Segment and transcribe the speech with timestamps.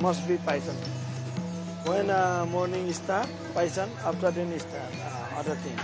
[0.00, 0.76] must be Python.
[1.84, 5.78] When uh, morning start, Python, after then start uh, other thing.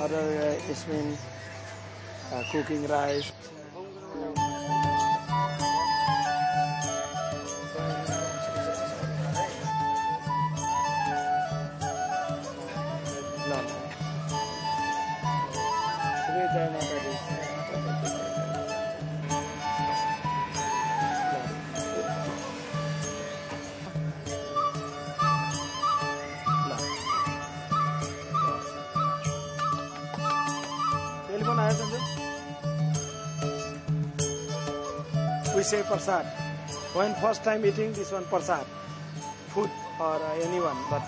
[0.00, 1.16] Other uh, is mean
[2.32, 3.32] uh, cooking rice.
[35.60, 36.24] We say prasad.
[36.96, 38.64] When first time eating this one prasad,
[39.52, 39.68] food
[40.00, 41.04] or uh, anyone, but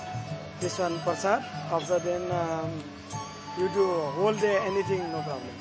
[0.61, 1.41] this one prasad.
[1.73, 2.69] After then um,
[3.57, 5.57] you do whole day anything, no problem.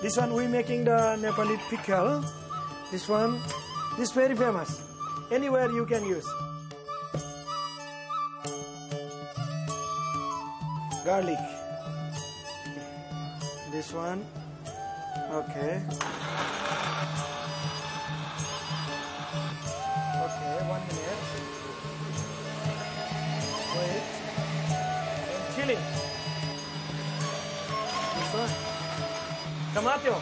[0.00, 2.22] This one we making the Nepali pickle.
[2.92, 3.42] This one,
[3.98, 4.80] this very famous.
[5.32, 6.28] Anywhere you can use.
[11.04, 11.57] Garlic.
[13.78, 14.26] This one.
[15.30, 15.78] Okay.
[20.18, 21.22] Okay, one minute.
[23.78, 24.02] Wait.
[25.30, 25.78] And chili.
[28.18, 28.52] This one.
[29.74, 30.14] Tomato.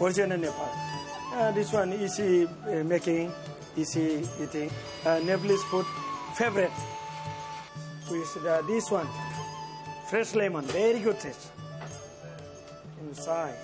[0.00, 0.70] Original Nepal.
[1.34, 3.32] Uh, this one easy uh, making,
[3.76, 4.70] easy eating.
[5.04, 5.86] Uh, Nepalese food
[6.36, 6.70] favorite.
[8.08, 9.08] With uh, this one,
[10.08, 11.49] fresh lemon, very good taste.
[13.20, 13.54] Inside.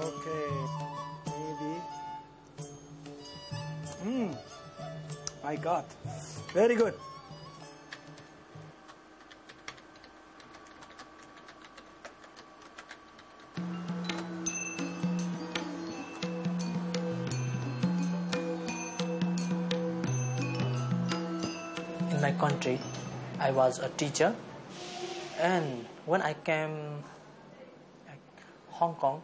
[0.00, 0.48] Okay,
[1.30, 1.72] maybe.
[4.02, 4.36] Mmm,
[5.44, 5.84] my God,
[6.52, 6.94] very good.
[22.64, 22.80] Country
[23.40, 24.34] i was a teacher.
[25.38, 27.02] And when i came
[28.70, 29.22] hong kong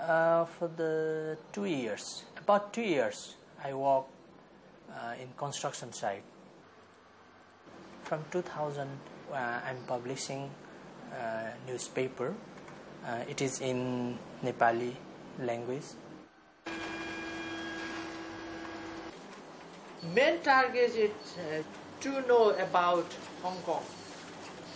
[0.00, 4.10] uh, for the two years about two years i worked
[4.90, 6.22] uh, in construction site.
[8.04, 8.88] From 2000
[9.32, 10.50] uh, i'm publishing
[11.12, 12.34] uh, newspaper.
[13.04, 14.94] Uh, it is in nepali
[15.40, 15.94] language.
[20.14, 21.62] Main target is uh,
[22.00, 23.06] to know about
[23.42, 23.82] Hong Kong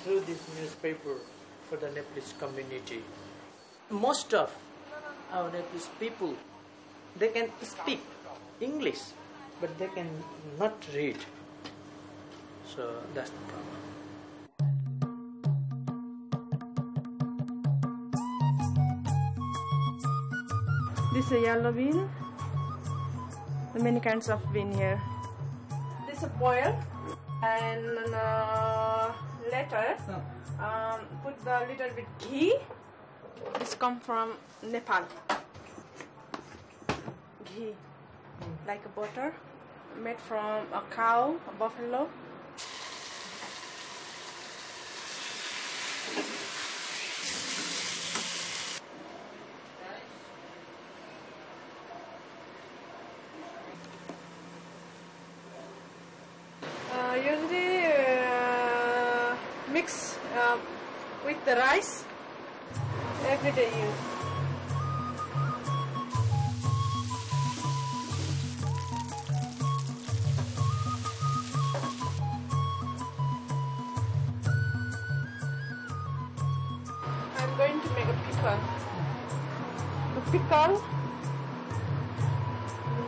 [0.02, 1.17] through this newspaper
[1.69, 3.02] for the Nepalese community.
[3.91, 4.50] Most of
[5.31, 6.35] our Nepalese people,
[7.17, 8.00] they can speak
[8.61, 8.99] English,
[9.61, 10.11] but they can
[10.58, 11.17] not read.
[12.75, 13.79] So that's the problem.
[21.14, 22.08] This is a yellow bean.
[23.75, 25.00] The many kinds of bean here.
[26.08, 26.75] This is a boil
[27.43, 29.12] and uh,
[29.50, 29.97] later
[30.61, 32.55] um, put the little bit ghee.
[33.59, 35.05] This come from Nepal.
[37.44, 37.75] Ghee,
[38.67, 39.35] like a butter,
[40.03, 42.09] made from a cow, a buffalo.
[78.44, 78.59] A.
[80.15, 80.83] The pickle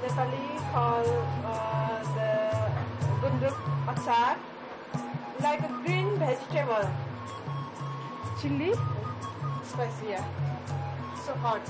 [0.02, 1.08] Nepali called
[1.44, 2.30] uh, the
[3.20, 3.56] gundruk
[3.92, 4.36] achar,
[5.40, 6.88] like a green vegetable.
[8.40, 8.74] Chili,
[9.64, 10.24] spicy, yeah.
[11.26, 11.66] So hot.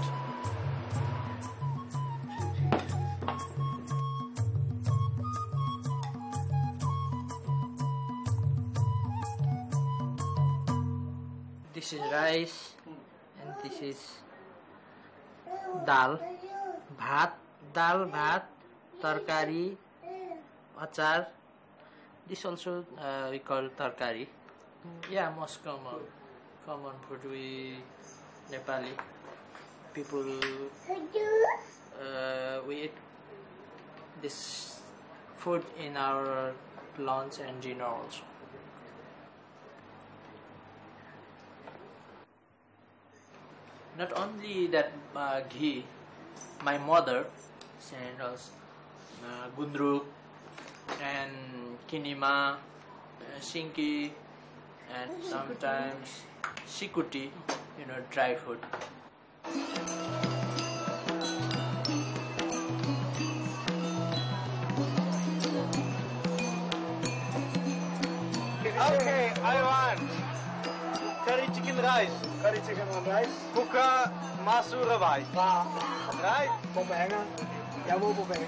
[11.72, 12.63] This is rice
[13.84, 16.14] चिज दाल
[17.00, 17.38] भात
[17.74, 18.46] दाल भात
[19.02, 19.64] तरकारी
[20.84, 21.20] अचार
[22.28, 22.72] this also
[23.32, 23.38] we
[23.78, 24.26] tarkari
[25.12, 26.06] या most common
[26.66, 27.48] common food we
[28.50, 28.94] Nepali
[29.94, 30.30] people
[32.68, 33.00] we eat
[34.22, 34.38] this
[35.40, 36.56] food in our
[37.00, 38.33] lunch and dinner also
[43.96, 45.84] Not only that uh, ghee,
[46.64, 47.26] my mother
[47.78, 48.50] sent us
[49.22, 50.02] uh, gundruk
[51.00, 51.30] and
[51.88, 54.10] kinima, uh, shinki,
[54.90, 56.22] and sometimes
[56.66, 57.30] sikuti,
[57.78, 58.58] you know, dry food.
[68.74, 69.83] Okay, I want curry
[71.64, 72.10] chicken rice,
[72.42, 73.28] curry chicken and rice.
[73.54, 74.12] kuka
[74.44, 75.24] masu rabai.
[75.36, 75.64] Ah.
[76.22, 76.50] Right?
[76.74, 77.24] Bobega.
[77.86, 78.46] Yeah, wo bobega.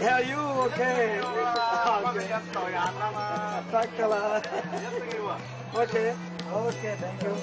[0.00, 1.20] Yeah, you okay?
[2.00, 2.26] okay.
[5.74, 6.14] Okay.
[6.52, 7.36] Okay, thank you.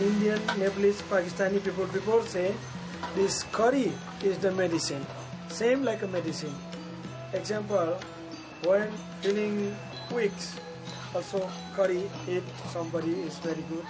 [0.00, 2.54] Indian, Nepalese, Pakistani people before say
[3.14, 3.92] this curry
[4.24, 5.04] is the medicine,
[5.49, 6.55] same like a medicine.
[7.33, 7.97] Example,
[8.63, 8.91] when
[9.21, 9.75] feeling
[10.13, 10.33] weak,
[11.13, 13.85] also curry eat somebody is very good.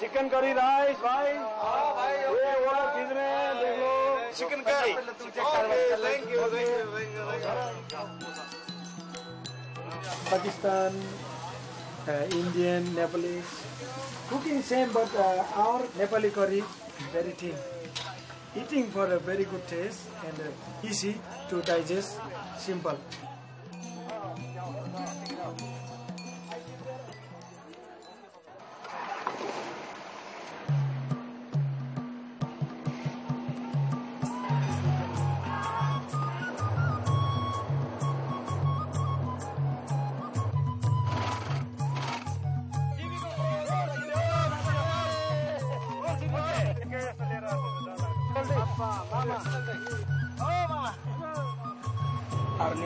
[0.00, 3.90] Chicken curry rice भाई ये वो fridge में देख लो
[4.40, 4.94] Chicken curry.
[10.32, 10.50] Okay,
[12.07, 13.63] Indian, Nepalese.
[14.29, 16.63] Cooking same, but uh, our Nepali curry
[17.11, 17.55] very thin.
[18.55, 21.15] Eating for a very good taste and uh, easy
[21.49, 22.19] to digest,
[22.57, 22.97] simple.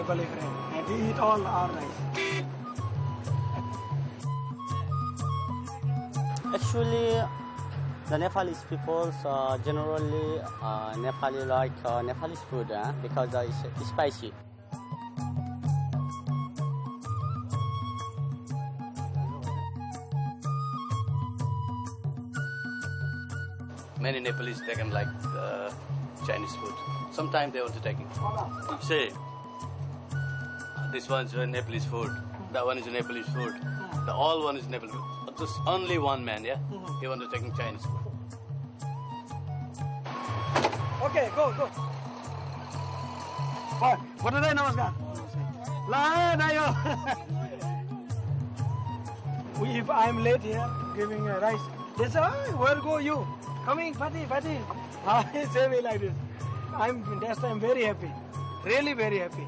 [0.10, 2.44] Our Nepali and he eat all our rice.
[6.52, 7.22] Actually,
[8.10, 13.80] the Nepalese people uh, generally uh, Nepali like uh, Nepalese food uh, because uh, it's,
[13.80, 14.34] it's spicy.
[24.00, 25.70] many Nepalese they can like uh,
[26.26, 26.74] Chinese food.
[27.12, 28.08] Sometimes they want to take it.
[28.82, 29.12] Say,
[30.92, 32.10] this one's a Nepalese food.
[32.52, 33.54] That one is a Nepalese food.
[34.08, 35.04] The all one is Nepalese food.
[35.38, 36.56] Just only one man, yeah?
[36.56, 37.00] Mm-hmm.
[37.00, 38.00] He wants to take Chinese food.
[41.04, 41.66] Okay, go, go.
[43.80, 44.94] What did I namaskar?
[45.88, 46.48] La, na
[49.62, 51.62] If I'm late here giving a rice,
[51.98, 53.28] they say, oh, where go you?
[53.64, 54.60] Coming, Fatih, Fatih.
[55.06, 56.14] I say me like this.
[56.74, 58.12] I'm, that's, I'm very happy.
[58.66, 59.48] Really very happy.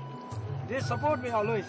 [0.72, 1.66] They support me always.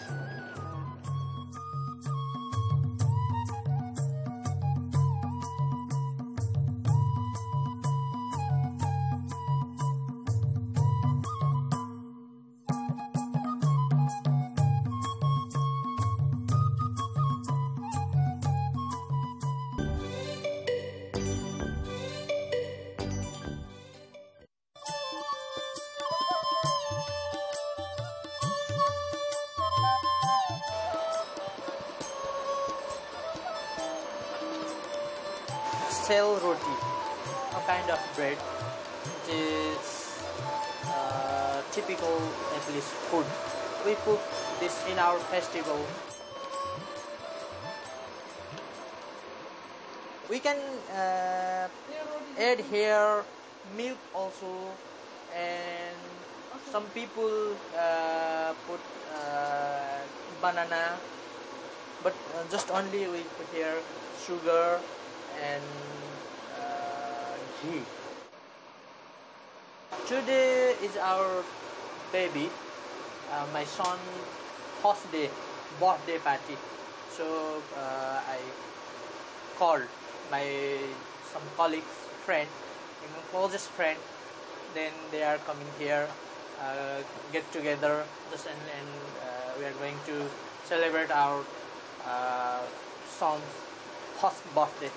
[35.93, 36.75] Sel roti,
[37.53, 38.37] a kind of bread,
[39.05, 40.17] which is
[40.89, 42.17] uh, typical
[42.49, 43.25] Nepalese food.
[43.85, 44.19] We cook
[44.59, 45.77] this in our festival.
[50.29, 50.57] We can
[50.89, 51.69] uh,
[52.41, 53.23] add here
[53.77, 54.73] milk also,
[55.37, 56.01] and
[56.71, 58.81] some people uh, put
[59.13, 60.01] uh,
[60.41, 60.97] banana,
[62.01, 63.77] but uh, just only we put here
[64.25, 64.81] sugar
[65.41, 65.63] and
[66.59, 67.83] uh.
[70.07, 71.43] Today is our
[72.11, 72.49] baby,
[73.31, 73.97] uh, my son
[74.83, 75.29] first day
[75.79, 76.57] birthday party.
[77.09, 78.37] So uh, I
[79.57, 79.87] called
[80.29, 80.43] my
[81.31, 82.49] some colleagues, friend,
[83.15, 83.97] my closest friend.
[84.73, 86.07] Then they are coming here,
[86.59, 86.99] uh,
[87.31, 88.89] get together, just and, and
[89.23, 90.27] uh, we are going to
[90.65, 91.45] celebrate our
[92.05, 92.59] uh,
[93.07, 93.53] son's
[94.19, 94.91] first birthday.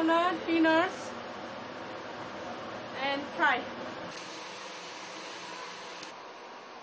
[0.00, 1.10] Coconut, peanuts,
[3.04, 3.60] and fry.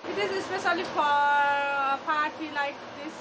[0.10, 3.14] It is especially for a party like this,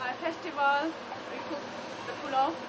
[0.00, 0.92] a festival,
[1.30, 1.62] we cook
[2.06, 2.67] the pulao.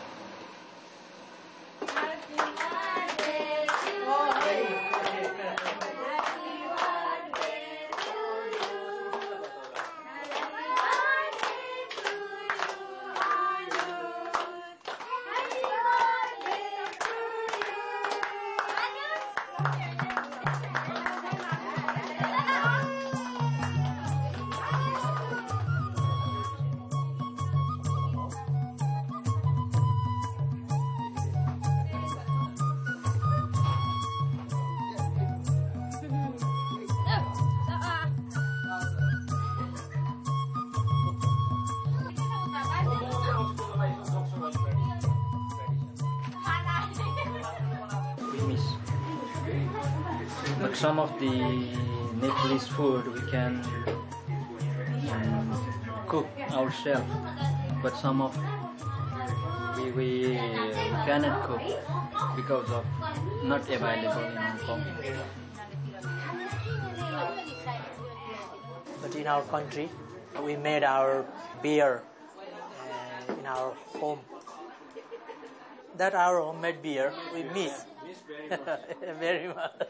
[50.80, 51.36] Some of the
[52.22, 53.60] Nepalese food we can
[55.12, 55.52] um,
[56.08, 57.12] cook ourselves,
[57.84, 58.32] but some of
[59.76, 60.36] we, we,
[61.04, 61.62] cannot cook
[62.38, 62.86] because of
[63.44, 64.84] not available in Hong Kong.
[69.02, 69.90] But in our country,
[70.42, 71.26] we made our
[71.62, 72.04] beer
[72.40, 74.20] uh, in our home.
[75.98, 77.84] That our homemade beer we miss
[79.20, 79.90] very much.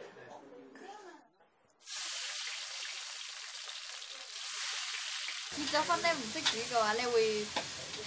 [5.58, 7.44] 結咗婚咧唔識煮嘅話咧，會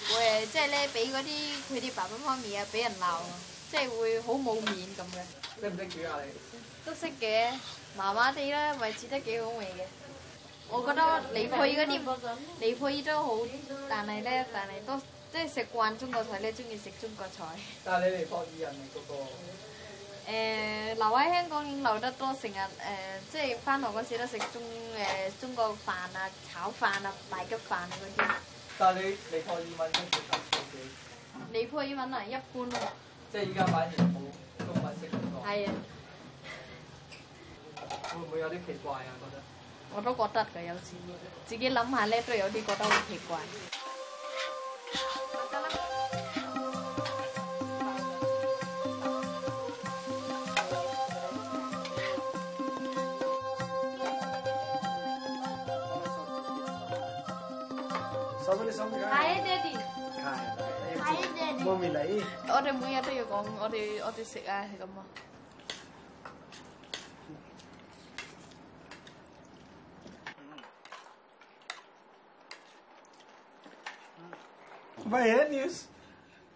[0.09, 3.29] 會誒即係咧俾嗰啲佢哋爸爸媽咪啊俾人鬧啊，
[3.71, 5.62] 即係會好冇面咁嘅。
[5.62, 6.31] 識唔識煮啊你？
[6.86, 7.51] 都識嘅，
[7.97, 9.83] 麻麻地啦，咪切得幾好味嘅。
[10.69, 13.47] 我覺得尼泊爾嗰啲尼泊爾都好，
[13.89, 14.97] 但係咧，但係都
[15.31, 17.45] 即係食慣中國菜咧，中意食中國菜。
[17.86, 19.15] 但係你尼泊爾人嚟嗰個。
[20.29, 22.67] 誒、留喺香港已經留得多，成日誒
[23.31, 24.62] 即係翻學嗰時都食中
[24.97, 28.25] 誒、中國飯啊、炒飯啊、大吉飯啊嗰啲。
[28.77, 29.07] 但係你
[29.38, 30.21] 尼泊爾文識唔識
[30.51, 30.77] 自己？
[31.53, 32.79] 尼泊爾文啊，一般咯。
[33.31, 35.43] 即係依家反而冇中文識咁多。
[35.45, 35.71] 係啊，
[38.13, 39.12] 會唔會有啲奇怪啊？
[39.19, 39.43] 覺得？
[39.95, 40.95] 我都覺得㗎，有時
[41.45, 43.38] 自己諗下咧，都有啲覺得好奇怪。
[58.46, 59.72] सबैले सँगै खाए त्यति
[61.66, 62.16] मम्मीलाई
[62.56, 64.96] अरे म यहाँ त यो गाउँ अरे अझै आएको म
[75.12, 75.88] My head is,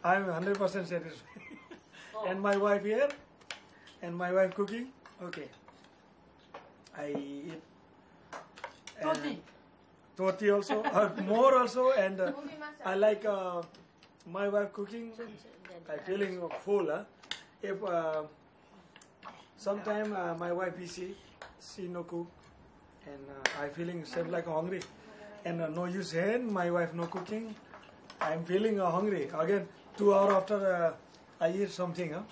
[0.03, 1.43] I'm 100% satisfied.
[2.27, 3.09] And my wife here,
[4.01, 4.87] and my wife cooking.
[5.23, 5.49] Okay.
[6.97, 7.61] I eat.
[9.03, 9.43] Protein
[10.17, 12.33] dhoti also, uh, more also, and uh,
[12.85, 13.63] I like uh,
[14.27, 15.13] my wife cooking.
[15.89, 16.91] I'm feeling full.
[17.63, 18.23] If uh,
[19.57, 21.15] sometime uh, my wife busy,
[21.61, 22.27] she no cook,
[23.07, 24.81] and uh, I feeling same like hungry,
[25.45, 26.51] and no use hand.
[26.51, 27.55] My wife no cooking.
[28.21, 29.69] I'm feeling hungry again.
[29.97, 30.95] Two hour after
[31.41, 32.13] I eat something.
[32.13, 32.23] Huh?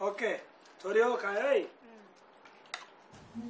[0.08, 0.40] okay,
[0.82, 1.66] Torio Kai.
[3.36, 3.42] If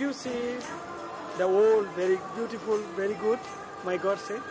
[0.00, 0.58] you see
[1.38, 3.38] the world very beautiful, very good,
[3.84, 4.42] my God said,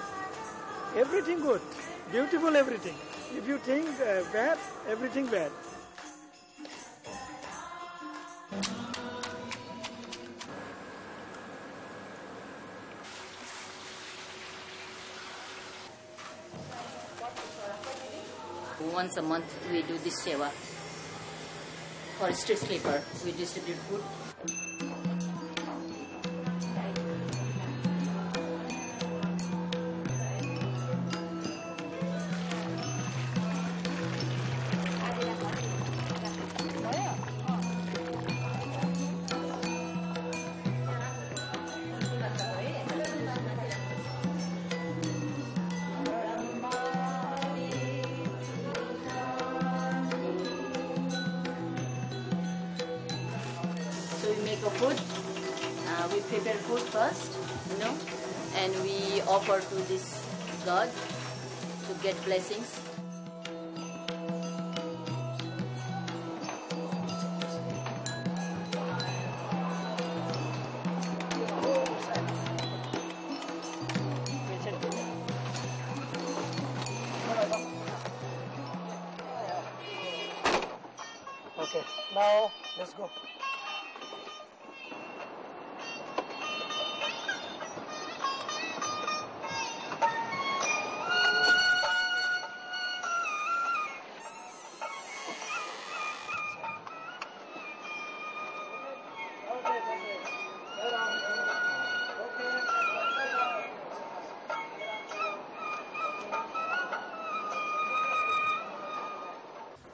[0.96, 1.62] everything good,
[2.13, 2.93] Beautiful everything.
[3.36, 5.50] If you think uh, bad, everything bad.
[18.93, 20.51] Once a month we do this seva
[22.20, 23.01] for street sleeper.
[23.25, 24.73] We distribute food.
[56.44, 57.38] Prepare food first,
[57.72, 57.96] you know,
[58.58, 60.28] and we offer to this
[60.66, 60.90] God
[61.88, 62.79] to get blessings.
[81.58, 83.10] Okay, now let's go.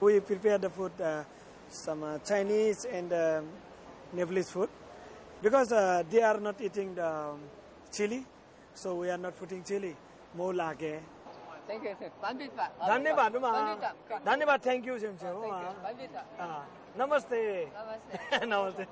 [0.01, 1.23] We prepare the food, uh,
[1.69, 3.45] some uh, Chinese and um,
[4.13, 4.69] Nepalese food,
[5.41, 7.39] because uh, they are not eating the um,
[7.91, 8.25] chili,
[8.73, 9.95] so we are not putting chili.
[10.35, 10.99] More lage.
[11.67, 11.95] Thank you.
[12.23, 12.65] Bandita.
[12.87, 13.89] धन्यवाद Uma Bandita.
[14.25, 16.21] धन्यवाद thank you same same Uma Bandita.
[16.97, 17.39] नमस्ते
[18.47, 18.85] Namaste.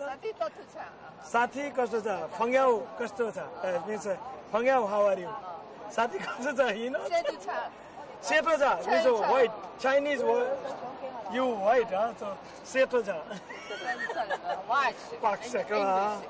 [0.00, 0.84] नमस्ते Totucha.
[1.32, 3.38] साथी कस्तो छ फङ्ग्याउ कस्तो छ
[3.88, 4.06] मिन्स
[4.52, 5.30] फङ्ग्याउ हाउ आर यु
[5.96, 6.60] साथी कस्तो छ
[8.24, 9.52] Sepaja is white.
[9.78, 10.56] Chinese word.
[11.32, 12.14] You white, huh?
[12.18, 13.20] So Sepaja.
[15.20, 16.22] Paksaka.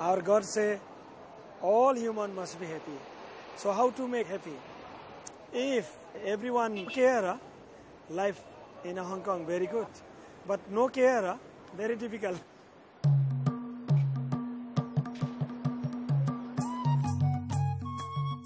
[0.00, 0.80] Our God say,
[1.62, 2.98] all human must be happy.
[3.56, 4.56] So how to make happy?
[5.52, 5.94] If
[6.24, 7.38] everyone care,
[8.08, 8.40] life
[8.84, 9.86] in Hong Kong very good.
[10.46, 11.36] But no care,
[11.76, 12.38] very difficult.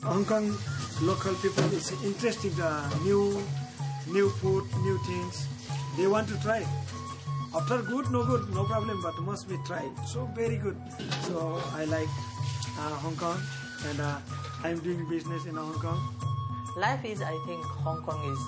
[0.03, 0.55] Hong Kong
[1.05, 3.43] local people is interested uh, new
[4.09, 5.47] new food, new things.
[5.97, 6.65] They want to try.
[7.55, 9.93] After good, no good, no problem, but must be tried.
[10.07, 10.77] So very good.
[11.23, 12.09] So I like
[12.79, 13.39] uh, Hong Kong,
[13.89, 14.19] and uh,
[14.65, 16.01] I'm doing business in Hong Kong.
[16.77, 18.43] Life is, I think, Hong Kong is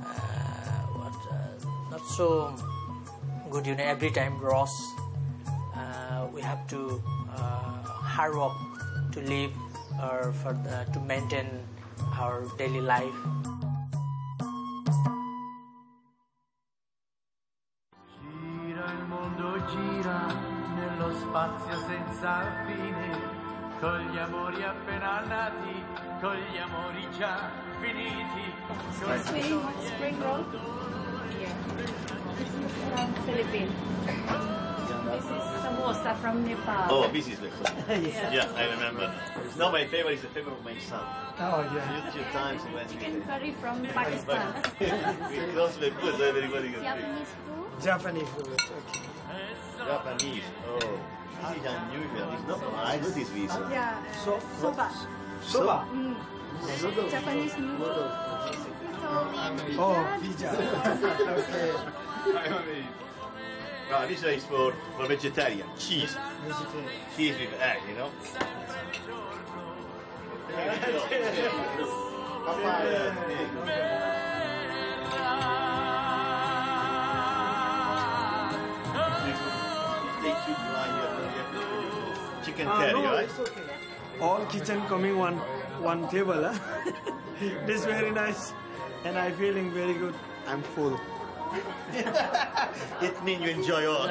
[0.00, 2.54] uh, what uh, not so
[3.50, 3.66] good.
[3.66, 4.74] You know, every time Ross,
[5.76, 7.00] uh, we have to
[8.18, 8.56] hard work
[9.12, 9.52] to live
[10.02, 11.46] or for the, to maintain
[12.18, 13.47] our daily life.
[36.98, 37.46] Oh, this is the
[38.34, 39.14] Yeah, I remember.
[39.56, 41.00] No, my favorite is the favorite of my son.
[41.38, 44.52] Oh Used two times he went Chicken with curry from Pakistan.
[45.30, 47.82] We close the food so everybody can Japanese food.
[47.82, 48.48] Japanese food.
[48.50, 49.00] Okay.
[49.78, 50.42] Japanese.
[50.66, 50.98] Oh,
[51.38, 52.32] this is unusual.
[52.34, 52.60] It's not.
[52.74, 53.68] I do this visa.
[53.70, 54.02] Yeah.
[54.24, 54.90] So Soba.
[55.42, 55.86] soba.
[55.94, 56.16] Mm.
[57.10, 58.10] Japanese noodle.
[59.78, 60.50] Oh, pizza.
[62.58, 62.82] okay.
[63.90, 65.66] Ah, this is for, for vegetarian.
[65.78, 66.14] Cheese.
[66.46, 66.90] Vegetarian.
[67.16, 68.10] Cheese with egg, you know.
[82.44, 83.30] Chicken Ah, curry, no, right?
[83.40, 83.62] okay.
[84.20, 85.36] All kitchen coming one
[85.88, 86.42] one table.
[86.44, 86.54] Huh?
[87.66, 88.52] this very nice,
[89.04, 90.14] and I feeling very good.
[90.46, 90.98] I'm full.
[93.01, 94.07] it means you enjoy all.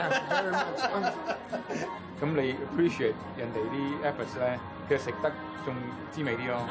[2.21, 5.31] 咁你 appreciate 人哋啲 efforts 咧，嘅食得
[5.65, 5.75] 仲
[6.13, 6.63] 滋味啲咯，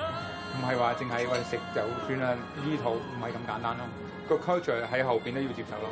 [0.56, 3.86] 唔系话净系为食就算啦，呢套唔系咁简单咯，
[4.30, 5.90] 个 culture 喺后边都要接受咯。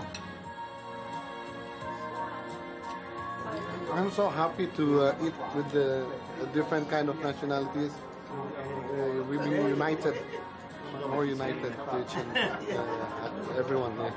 [3.92, 6.06] I'm so happy to uh, eat with the,
[6.40, 7.92] the different kind of nationalities.
[8.32, 10.14] Uh, we being united,
[11.10, 14.14] more united to each other, uh, everyone there.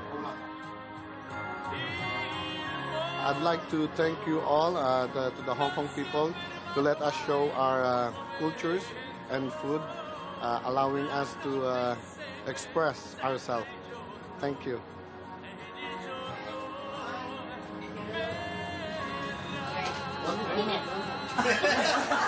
[3.24, 6.32] I'd like to thank you all, uh, the, to the Hong Kong people,
[6.74, 8.82] to let us show our uh, cultures
[9.30, 9.82] and food,
[10.40, 11.96] uh, allowing us to uh,
[12.46, 13.66] express ourselves.
[14.38, 14.80] Thank you.